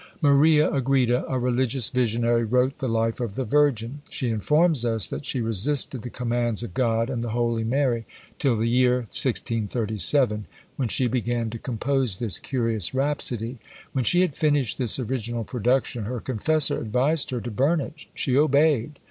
Maria 0.19 0.67
Agreda, 0.71 1.23
a 1.29 1.37
religious 1.37 1.89
visionary, 1.91 2.43
wrote 2.43 2.79
The 2.79 2.89
Life 2.89 3.19
of 3.19 3.35
the 3.35 3.43
Virgin. 3.43 4.01
She 4.09 4.31
informs 4.31 4.83
us 4.83 5.07
that 5.09 5.27
she 5.27 5.41
resisted 5.41 6.01
the 6.01 6.09
commands 6.09 6.63
of 6.63 6.73
God 6.73 7.07
and 7.11 7.23
the 7.23 7.29
holy 7.29 7.63
Mary 7.63 8.05
till 8.39 8.55
the 8.55 8.65
year 8.65 9.01
1637, 9.13 10.47
when 10.75 10.87
she 10.87 11.05
began 11.05 11.51
to 11.51 11.59
compose 11.59 12.17
this 12.17 12.39
curious 12.39 12.95
rhapsody. 12.95 13.59
When 13.93 14.03
she 14.03 14.21
had 14.21 14.33
finished 14.35 14.79
this 14.79 14.97
original 14.97 15.43
production, 15.43 16.05
her 16.05 16.19
confessor 16.19 16.81
advised 16.81 17.29
her 17.29 17.39
to 17.39 17.51
burn 17.51 17.79
it; 17.79 18.07
she 18.15 18.35
obeyed. 18.35 18.97